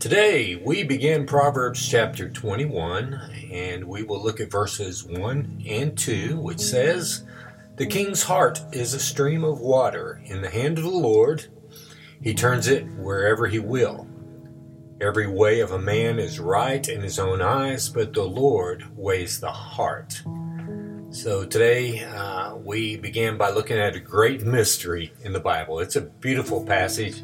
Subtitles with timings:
[0.00, 6.40] Today we begin Proverbs chapter 21 and we will look at verses 1 and 2,
[6.40, 7.24] which says,
[7.76, 11.46] The king's heart is a stream of water in the hand of the Lord.
[12.20, 14.08] He turns it wherever he will.
[15.00, 19.38] Every way of a man is right in his own eyes, but the Lord weighs
[19.38, 20.20] the heart.
[21.10, 25.78] So today uh, we began by looking at a great mystery in the Bible.
[25.78, 27.22] It's a beautiful passage,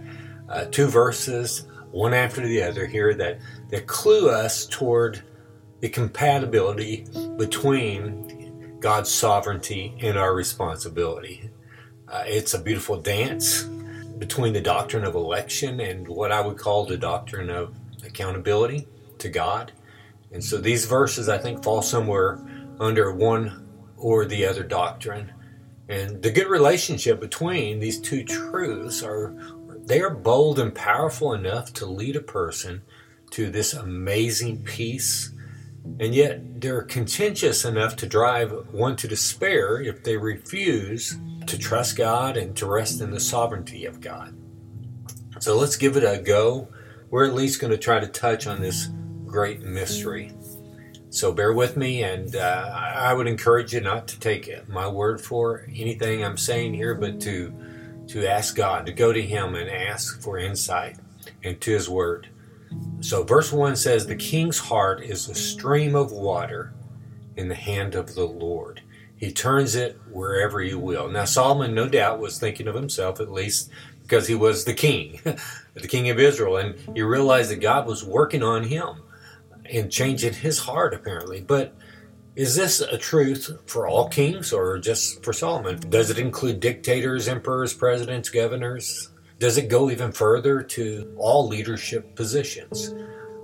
[0.49, 5.23] uh, two verses, one after the other here that, that clue us toward
[5.81, 7.07] the compatibility
[7.37, 11.51] between God's sovereignty and our responsibility.
[12.09, 13.65] Uh, it's a beautiful dance
[14.19, 17.75] between the doctrine of election and what I would call the doctrine of
[18.05, 18.87] accountability
[19.19, 19.73] to God.
[20.33, 22.41] And so these verses, I think, fall somewhere
[22.79, 23.67] under one
[23.97, 25.33] or the other doctrine.
[25.89, 29.35] And the good relationship between these two truths are
[29.91, 32.81] they are bold and powerful enough to lead a person
[33.31, 35.33] to this amazing peace.
[35.99, 41.97] And yet they're contentious enough to drive one to despair if they refuse to trust
[41.97, 44.37] God and to rest in the sovereignty of God.
[45.41, 46.69] So let's give it a go.
[47.11, 48.91] We're at least going to try to touch on this
[49.27, 50.31] great mystery.
[51.09, 55.21] So bear with me, and uh, I would encourage you not to take my word
[55.21, 57.53] for anything I'm saying here, but to
[58.11, 60.97] to ask God to go to Him and ask for insight
[61.43, 62.29] into His Word.
[63.01, 66.73] So verse one says, "The king's heart is a stream of water
[67.37, 68.83] in the hand of the Lord.
[69.17, 73.33] He turns it wherever He will." Now Solomon, no doubt, was thinking of himself at
[73.33, 73.71] least
[74.03, 75.21] because he was the king,
[75.75, 79.03] the king of Israel, and he realized that God was working on him
[79.67, 81.41] and changing his heart, apparently.
[81.41, 81.75] But
[82.37, 85.79] is this a truth for all kings or just for Solomon?
[85.91, 89.11] Does it include dictators, emperors, presidents, governors?
[89.39, 92.95] Does it go even further to all leadership positions?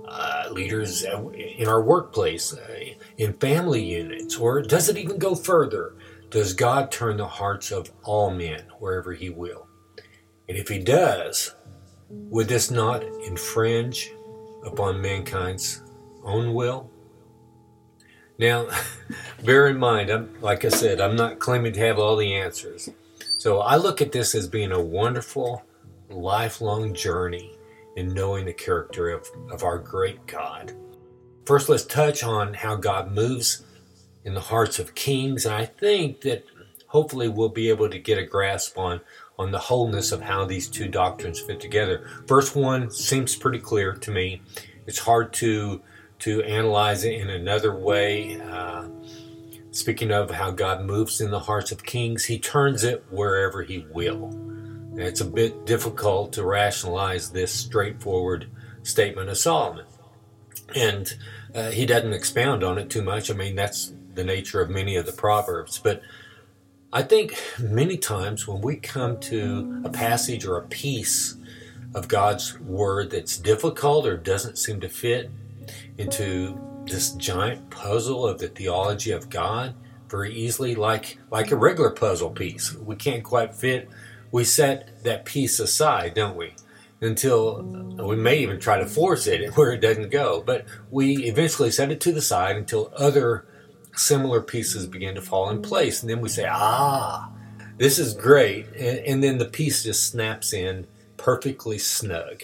[0.07, 2.85] Uh, leaders in our workplace, uh,
[3.17, 5.95] in family units, or does it even go further?
[6.29, 9.67] Does God turn the hearts of all men wherever He will?
[10.47, 11.53] And if He does,
[12.09, 14.11] would this not infringe
[14.67, 15.81] upon mankind's
[16.23, 16.91] own will.
[18.39, 18.67] Now,
[19.43, 22.89] bear in mind, I'm, like I said, I'm not claiming to have all the answers.
[23.37, 25.63] So I look at this as being a wonderful,
[26.09, 27.57] lifelong journey
[27.95, 30.73] in knowing the character of, of our great God.
[31.45, 33.65] First, let's touch on how God moves
[34.23, 35.45] in the hearts of kings.
[35.45, 36.43] And I think that
[36.87, 39.01] hopefully we'll be able to get a grasp on,
[39.39, 42.07] on the wholeness of how these two doctrines fit together.
[42.27, 44.41] Verse 1 seems pretty clear to me.
[44.85, 45.81] It's hard to
[46.19, 48.39] to analyze it in another way.
[48.41, 48.87] Uh,
[49.71, 53.85] speaking of how God moves in the hearts of kings, he turns it wherever he
[53.91, 54.25] will.
[54.25, 58.49] And it's a bit difficult to rationalize this straightforward
[58.83, 59.85] statement of Solomon.
[60.75, 61.13] And
[61.53, 63.29] uh, he doesn't expound on it too much.
[63.29, 65.79] I mean, that's the nature of many of the Proverbs.
[65.79, 66.01] But
[66.91, 71.35] I think many times when we come to a passage or a piece
[71.93, 75.29] of God's Word that's difficult or doesn't seem to fit
[75.97, 79.75] into this giant puzzle of the theology of God
[80.09, 82.73] very easily, like like a regular puzzle piece.
[82.73, 83.89] We can't quite fit.
[84.31, 86.53] We set that piece aside, don't we?
[87.01, 90.41] Until we may even try to force it where it doesn't go.
[90.45, 93.45] But we eventually set it to the side until other
[93.95, 96.01] similar pieces begin to fall in place.
[96.01, 97.31] And then we say, ah,
[97.77, 98.67] this is great.
[98.75, 102.43] And, and then the piece just snaps in perfectly snug.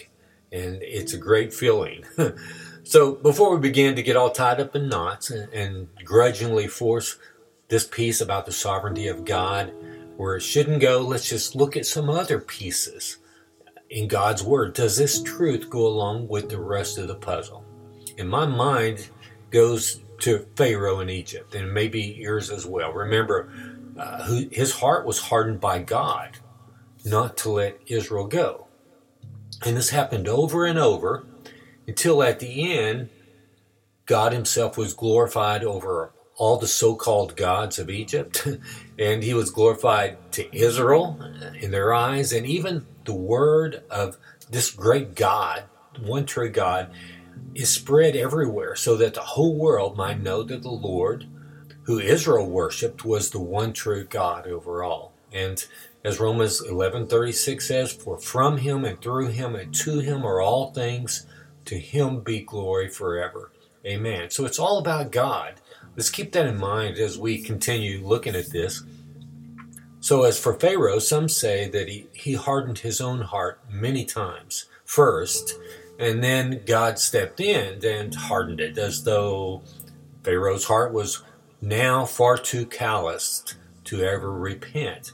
[0.52, 2.04] And it's a great feeling.
[2.86, 7.16] So before we begin to get all tied up in knots and, and grudgingly force
[7.68, 9.72] this piece about the sovereignty of God
[10.18, 13.16] where it shouldn't go, let's just look at some other pieces
[13.88, 14.74] in God's Word.
[14.74, 17.64] Does this truth go along with the rest of the puzzle?
[18.18, 19.08] In my mind
[19.50, 22.92] goes to Pharaoh in Egypt, and maybe yours as well.
[22.92, 23.50] Remember,
[23.98, 26.36] uh, who, his heart was hardened by God
[27.04, 28.66] not to let Israel go.
[29.64, 31.24] And this happened over and over
[31.86, 33.10] until at the end,
[34.06, 38.46] God Himself was glorified over all the so called gods of Egypt,
[38.98, 41.18] and He was glorified to Israel
[41.60, 44.16] in their eyes, and even the word of
[44.50, 45.64] this great God,
[46.00, 46.90] one true God,
[47.54, 51.26] is spread everywhere so that the whole world might know that the Lord,
[51.82, 55.12] who Israel worshipped, was the one true God over all.
[55.32, 55.64] And
[56.04, 60.72] as Romans 11:36 says, for from him and through him and to him are all
[60.72, 61.26] things,
[61.66, 63.50] to him be glory forever.
[63.86, 64.30] Amen.
[64.30, 65.54] So it's all about God.
[65.96, 68.82] Let's keep that in mind as we continue looking at this.
[70.00, 74.66] So, as for Pharaoh, some say that he, he hardened his own heart many times.
[74.84, 75.54] First,
[75.98, 79.62] And then God stepped in and hardened it, as though
[80.22, 81.22] Pharaoh's heart was
[81.60, 85.12] now far too calloused to ever repent.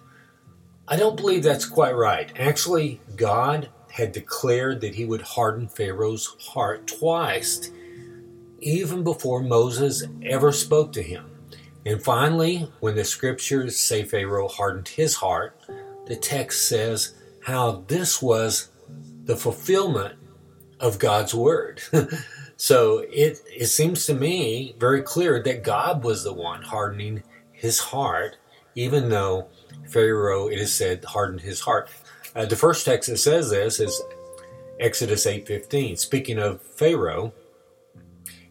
[0.88, 2.32] I don't believe that's quite right.
[2.36, 7.70] Actually, God had declared that he would harden Pharaoh's heart twice,
[8.60, 11.30] even before Moses ever spoke to him.
[11.86, 15.58] And finally, when the scriptures say Pharaoh hardened his heart,
[16.06, 17.14] the text says
[17.44, 18.68] how this was
[19.24, 20.16] the fulfillment
[20.78, 21.80] of God's word.
[22.56, 27.22] so it, it seems to me very clear that God was the one hardening
[27.52, 28.36] his heart,
[28.74, 29.48] even though
[29.88, 31.88] Pharaoh, it is said, hardened his heart.
[32.34, 34.02] Uh, the first text that says this is
[34.78, 35.96] Exodus 8:15.
[35.96, 37.32] Speaking of Pharaoh,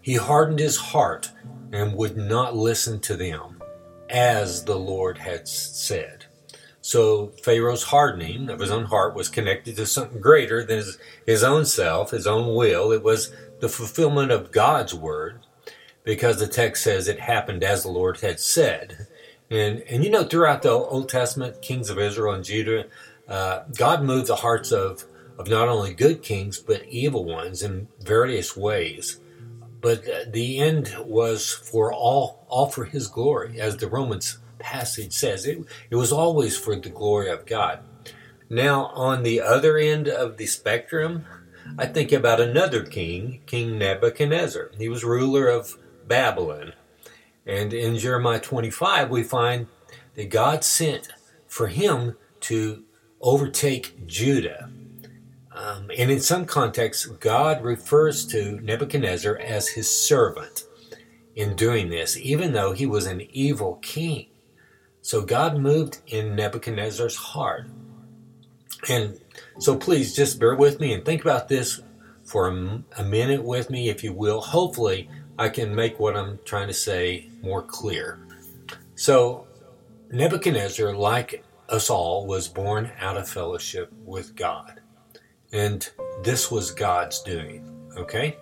[0.01, 1.31] he hardened his heart
[1.71, 3.61] and would not listen to them,
[4.09, 6.25] as the Lord had said.
[6.81, 11.43] So Pharaoh's hardening of his own heart was connected to something greater than his, his
[11.43, 12.91] own self, his own will.
[12.91, 15.41] It was the fulfillment of God's word,
[16.03, 19.07] because the text says it happened as the Lord had said.
[19.51, 22.85] And and you know, throughout the Old Testament, kings of Israel and Judah,
[23.29, 25.05] uh, God moved the hearts of
[25.37, 29.21] of not only good kings but evil ones in various ways.
[29.81, 35.45] But the end was for all all for His glory, as the Romans passage says.
[35.45, 37.79] It it was always for the glory of God.
[38.49, 41.25] Now, on the other end of the spectrum,
[41.77, 44.71] I think about another king, King Nebuchadnezzar.
[44.77, 45.77] He was ruler of
[46.07, 46.73] Babylon.
[47.45, 49.67] And in Jeremiah 25, we find
[50.15, 51.09] that God sent
[51.47, 52.83] for him to
[53.21, 54.69] overtake Judah.
[55.51, 60.63] Um, and in some contexts, God refers to Nebuchadnezzar as his servant
[61.35, 64.27] in doing this, even though he was an evil king.
[65.01, 67.67] So God moved in Nebuchadnezzar's heart.
[68.87, 69.19] And
[69.59, 71.81] so please just bear with me and think about this
[72.23, 74.39] for a, a minute with me, if you will.
[74.39, 78.19] Hopefully, I can make what I'm trying to say more clear.
[78.95, 79.47] So,
[80.11, 84.81] Nebuchadnezzar, like us all, was born out of fellowship with God.
[85.51, 85.89] And
[86.23, 88.37] this was God's doing, okay?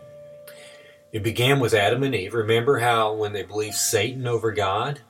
[1.14, 2.34] It began with Adam and Eve.
[2.34, 5.02] Remember how when they believed Satan over God,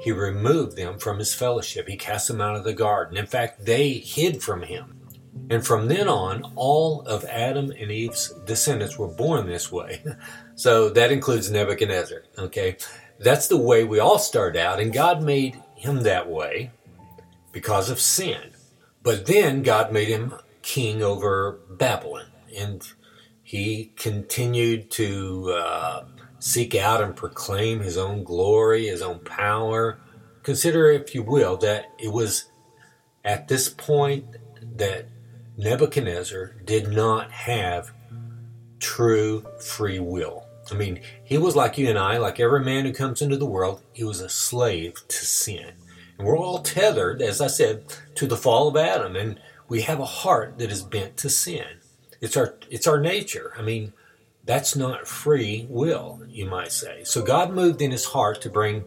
[0.00, 1.86] he removed them from his fellowship.
[1.86, 3.16] He cast them out of the garden.
[3.16, 4.98] In fact, they hid from him.
[5.48, 10.02] And from then on, all of Adam and Eve's descendants were born this way.
[10.54, 12.24] So that includes Nebuchadnezzar.
[12.38, 12.76] Okay.
[13.18, 14.80] That's the way we all start out.
[14.80, 16.70] And God made him that way
[17.52, 18.50] because of sin.
[19.02, 22.26] But then God made him king over Babylon.
[22.56, 22.86] And
[23.42, 26.04] he continued to uh,
[26.38, 30.00] seek out and proclaim his own glory, his own power.
[30.42, 32.46] Consider, if you will, that it was
[33.24, 34.24] at this point
[34.76, 35.06] that
[35.56, 37.92] Nebuchadnezzar did not have
[38.78, 40.46] true free will.
[40.70, 43.46] I mean, he was like you and I, like every man who comes into the
[43.46, 45.72] world, he was a slave to sin.
[46.18, 47.84] And we're all tethered, as I said,
[48.16, 51.80] to the fall of Adam, and we have a heart that is bent to sin.
[52.20, 53.52] It's our it's our nature.
[53.58, 53.92] I mean,
[54.44, 57.04] that's not free will, you might say.
[57.04, 58.84] So God moved in his heart to bring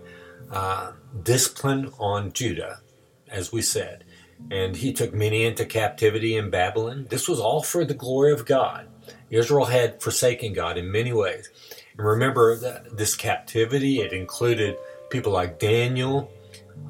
[0.52, 0.92] uh,
[1.24, 2.82] discipline on Judah,
[3.30, 4.04] as we said.
[4.52, 7.08] And he took many into captivity in Babylon.
[7.10, 8.88] This was all for the glory of God.
[9.30, 11.50] Israel had forsaken God in many ways.
[11.98, 14.78] And remember that this captivity, it included
[15.10, 16.32] people like Daniel,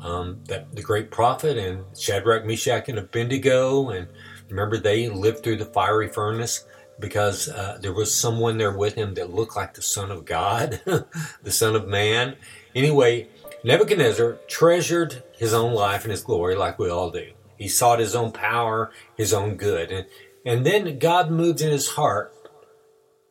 [0.01, 3.89] um, that the great prophet, and Shadrach, Meshach, and Abednego.
[3.89, 4.07] And
[4.49, 6.65] remember, they lived through the fiery furnace
[6.99, 10.81] because uh, there was someone there with him that looked like the Son of God,
[11.43, 12.35] the Son of Man.
[12.73, 13.29] Anyway,
[13.63, 17.31] Nebuchadnezzar treasured his own life and his glory like we all do.
[17.57, 19.91] He sought his own power, his own good.
[19.91, 20.05] And,
[20.45, 22.33] and then God moved in his heart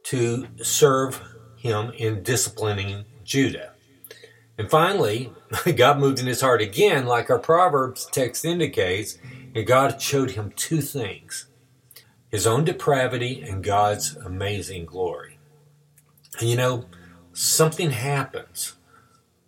[0.05, 1.23] to serve
[1.57, 3.74] him in disciplining Judah.
[4.57, 5.33] And finally,
[5.77, 9.19] God moved in his heart again, like our Proverbs text indicates,
[9.55, 11.47] and God showed him two things
[12.35, 15.39] his own depravity and God's amazing glory.
[16.41, 16.87] And you know,
[17.33, 18.75] something happens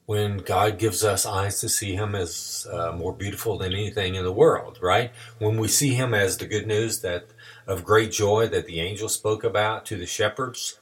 [0.05, 4.23] when God gives us eyes to see Him as uh, more beautiful than anything in
[4.23, 5.11] the world, right?
[5.41, 7.27] When we see Him as the good news that
[7.67, 10.79] of great joy that the angel spoke about to the shepherds,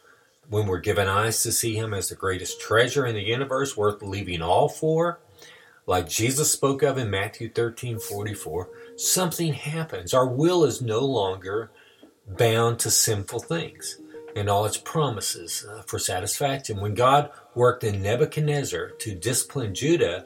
[0.48, 4.02] when we're given eyes to see Him as the greatest treasure in the universe, worth
[4.02, 5.20] leaving all for,
[5.86, 10.14] like Jesus spoke of in Matthew 13 44, something happens.
[10.14, 11.70] Our will is no longer
[12.26, 13.98] bound to sinful things
[14.34, 16.80] and all its promises uh, for satisfaction.
[16.80, 20.24] When God worked in Nebuchadnezzar to discipline Judah,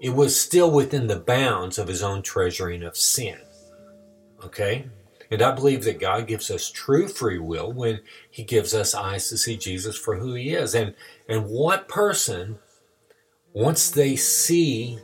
[0.00, 3.38] it was still within the bounds of his own treasuring of sin.
[4.44, 4.86] Okay?
[5.30, 9.28] And I believe that God gives us true free will when He gives us eyes
[9.28, 10.74] to see Jesus for who He is.
[10.74, 10.94] And,
[11.28, 12.58] and what person,
[13.52, 14.98] once they see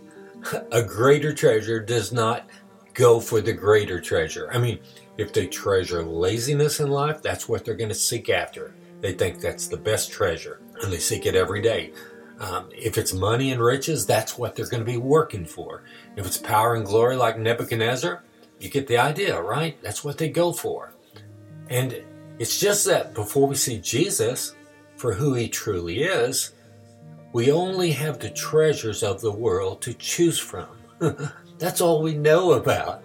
[0.73, 2.49] a greater treasure, does not
[2.95, 4.50] go for the greater treasure?
[4.52, 4.78] I mean,
[5.19, 8.75] if they treasure laziness in life, that's what they're going to seek after.
[9.00, 11.93] They think that's the best treasure, and they seek it every day.
[12.40, 15.85] Um, if it's money and riches, that's what they're going to be working for.
[16.16, 18.25] If it's power and glory like Nebuchadnezzar,
[18.64, 19.80] you get the idea, right?
[19.83, 20.94] That's what they go for.
[21.68, 22.02] And
[22.38, 24.54] it's just that before we see Jesus
[24.97, 26.52] for who he truly is,
[27.33, 30.68] we only have the treasures of the world to choose from.
[31.59, 33.02] that's all we know about.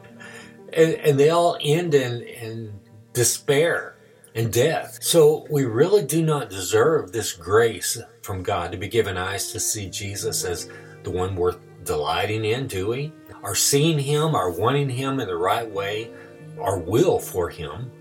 [0.74, 2.80] And, and they all end in, in
[3.14, 3.96] despair
[4.36, 5.00] and death.
[5.02, 9.60] So we really do not deserve this grace from God to be given eyes to
[9.60, 10.70] see Jesus as
[11.04, 13.12] the one worth delighting in, do we?
[13.44, 16.12] Our seeing Him, our wanting Him in the right way,
[16.60, 17.92] our will for Him,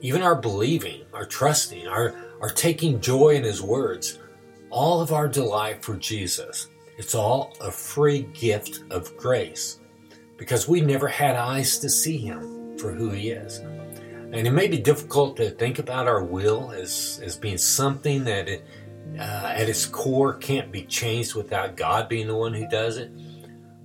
[0.00, 4.18] even our believing, our trusting, our, our taking joy in His words,
[4.70, 6.68] all of our delight for Jesus.
[6.96, 9.80] It's all a free gift of grace
[10.36, 13.58] because we never had eyes to see Him for who He is.
[13.58, 18.48] And it may be difficult to think about our will as, as being something that
[18.48, 18.66] it,
[19.16, 23.12] uh, at its core can't be changed without God being the one who does it.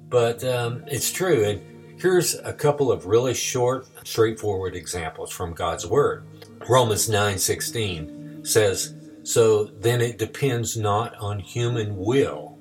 [0.10, 1.44] But um, it's true.
[1.44, 1.62] And
[2.02, 6.26] here's a couple of really short, straightforward examples from God's Word.
[6.68, 12.58] Romans 9:16 says, "So then it depends not on human will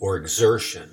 [0.00, 0.90] or exertion,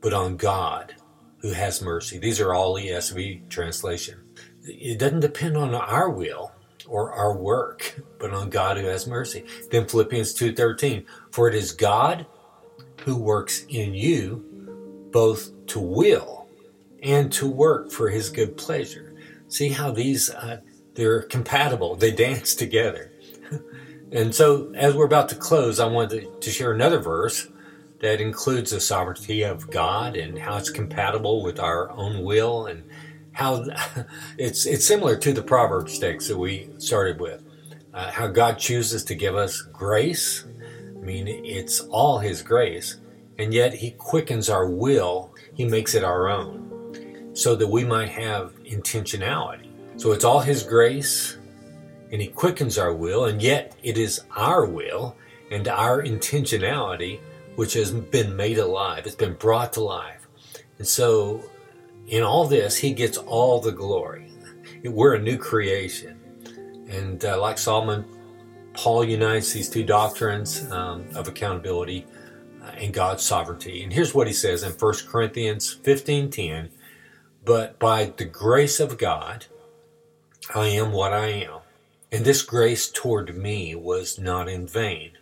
[0.00, 0.94] but on God
[1.38, 4.20] who has mercy." These are all ESV translation
[4.64, 6.52] it doesn't depend on our will
[6.86, 9.44] or our work, but on God who has mercy.
[9.70, 12.26] Then Philippians 2:13, for it is God
[13.04, 14.44] who works in you
[15.10, 16.48] both to will
[17.02, 19.14] and to work for his good pleasure.
[19.48, 20.60] See how these uh,
[20.94, 21.96] they're compatible.
[21.96, 23.12] They dance together.
[24.12, 27.48] and so as we're about to close, I wanted to share another verse
[28.00, 32.82] that includes the sovereignty of God and how it's compatible with our own will and
[33.32, 33.64] how
[34.38, 37.42] it's it's similar to the Proverbs text that we started with.
[37.92, 40.44] Uh, how God chooses to give us grace.
[40.96, 42.98] I mean, it's all His grace,
[43.40, 45.34] and yet He quickens our will.
[45.54, 49.68] He makes it our own, so that we might have intentionality.
[49.96, 51.38] So it's all His grace,
[52.12, 55.16] and He quickens our will, and yet it is our will
[55.50, 57.20] and our intentionality
[57.56, 59.06] which has been made alive.
[59.06, 60.28] It's been brought to life,
[60.78, 61.42] and so
[62.10, 64.32] in all this, he gets all the glory.
[64.84, 66.18] We're a new creation.
[66.88, 68.04] And uh, like Solomon,
[68.72, 72.06] Paul unites these two doctrines um, of accountability
[72.76, 73.82] and God's sovereignty.
[73.82, 76.70] And here's what he says in 1 Corinthians 15:10,
[77.44, 79.46] "But by the grace of God,
[80.54, 81.60] I am what I am,
[82.10, 85.12] and this grace toward me was not in vain.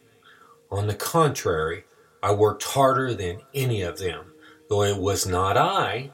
[0.71, 1.85] On the contrary,
[2.23, 4.33] I worked harder than any of them,
[4.69, 6.11] though it was not I,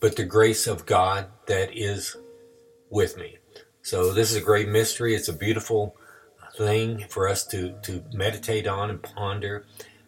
[0.00, 2.16] but the grace of God that is
[2.90, 3.38] with me.
[3.82, 5.14] So this is a great mystery.
[5.14, 5.96] It's a beautiful
[6.56, 9.64] thing for us to, to meditate on and ponder.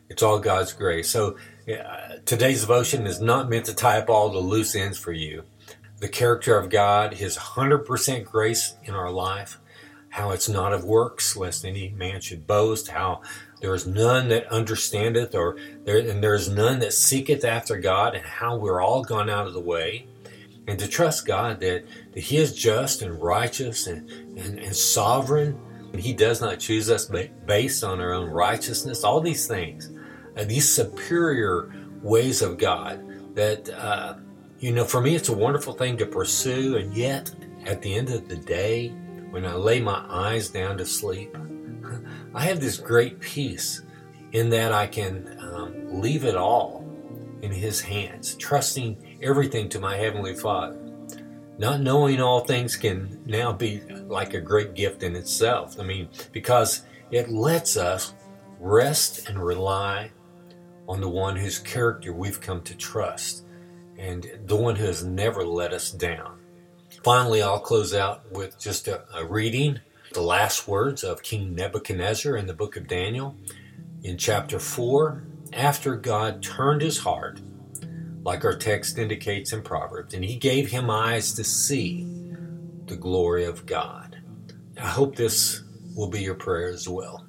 [0.09, 1.09] It's all God's grace.
[1.09, 1.37] So
[1.69, 5.45] uh, today's devotion is not meant to tie up all the loose ends for you.
[6.01, 9.59] The character of God, His 100% grace in our life,
[10.09, 13.23] how it's not of works, lest any man should boast, how
[13.61, 18.15] there is none that understandeth, or there, and there is none that seeketh after God,
[18.15, 20.07] and how we're all gone out of the way.
[20.67, 25.59] And to trust God that, that He is just and righteous and, and, and sovereign.
[25.95, 27.11] He does not choose us
[27.47, 29.05] based on our own righteousness.
[29.05, 29.91] All these things,
[30.37, 31.73] uh, these superior
[32.03, 34.15] ways of God that, uh,
[34.59, 36.77] you know, for me, it's a wonderful thing to pursue.
[36.77, 37.35] And yet,
[37.67, 38.89] at the end of the day,
[39.31, 41.37] when I lay my eyes down to sleep,
[42.35, 43.83] I have this great peace
[44.33, 46.85] in that I can um, leave it all
[47.43, 50.79] in His hands, trusting everything to my Heavenly Father.
[51.59, 55.79] Not knowing all things can now be like a great gift in itself.
[55.79, 58.15] I mean, because it lets us
[58.59, 60.11] rest and rely
[60.89, 63.45] on the one whose character we've come to trust
[63.99, 66.39] and the one who has never let us down.
[67.05, 69.81] Finally, I'll close out with just a, a reading
[70.13, 73.35] the last words of King Nebuchadnezzar in the book of Daniel
[74.03, 75.25] in chapter 4.
[75.53, 77.41] After God turned his heart,
[78.25, 82.07] like our text indicates in Proverbs, and he gave him eyes to see
[82.87, 84.19] the glory of God.
[84.81, 85.63] I hope this
[85.97, 87.27] will be your prayer as well.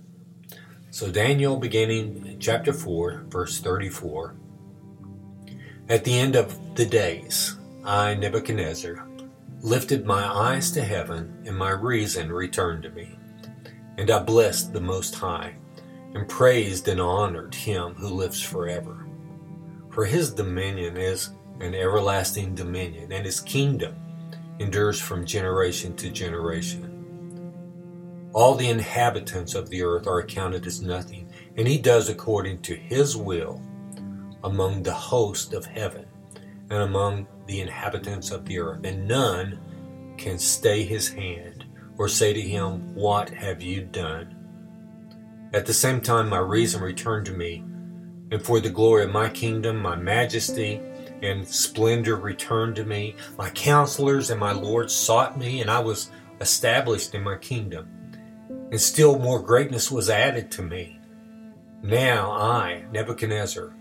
[0.92, 4.36] So, Daniel, beginning in chapter 4, verse 34.
[5.90, 9.08] At the end of the days, I, Nebuchadnezzar,
[9.62, 13.18] lifted my eyes to heaven, and my reason returned to me.
[13.98, 15.56] And I blessed the Most High,
[16.14, 19.03] and praised and honored him who lives forever.
[19.94, 23.96] For his dominion is an everlasting dominion, and his kingdom
[24.58, 26.90] endures from generation to generation.
[28.34, 32.76] All the inhabitants of the earth are accounted as nothing, and he does according to
[32.76, 33.62] his will
[34.44, 36.08] among the host of heaven
[36.72, 39.60] and among the inhabitants of the earth, and none
[40.18, 41.66] can stay his hand
[42.00, 44.36] or say to him, What have you done?
[45.54, 47.64] At the same time, my reason returned to me,
[48.34, 50.82] and for the glory of my kingdom, my majesty
[51.22, 53.16] and splendor returned to me.
[53.38, 56.10] My counselors and my lords sought me, and I was
[56.42, 57.88] established in my kingdom.
[58.72, 61.00] And still more greatness was added to me.
[61.84, 63.72] Now I, Nebuchadnezzar,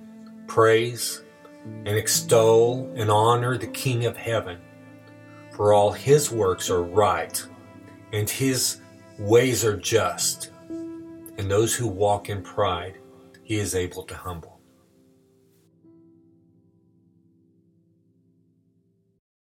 [0.47, 1.23] praise
[1.65, 4.59] and extol and honor the King of heaven,
[5.53, 7.43] for all his works are right,
[8.13, 8.83] and his
[9.19, 12.99] ways are just, and those who walk in pride
[13.53, 14.52] he is able to humble.